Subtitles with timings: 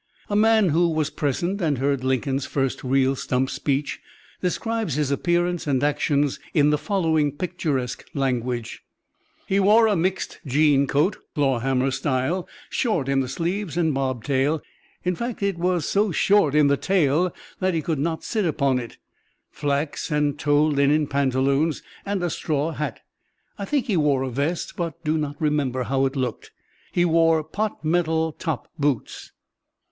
[0.31, 4.01] A man who was present and heard Lincoln's first real stump speech
[4.41, 8.83] describes his appearance and actions in the following picturesque language:
[9.45, 14.63] "He wore a mixed jean coat, clawhammer style, short in the sleeves and bob tail
[15.03, 18.79] in fact, it was so short in the tail that he could not sit upon
[18.79, 18.97] it
[19.51, 23.01] flax and tow linen pantaloons, and a straw hat.
[23.59, 26.49] I think he wore a vest, but do not remember how it looked.
[26.91, 29.31] He wore pot metal (top) boots.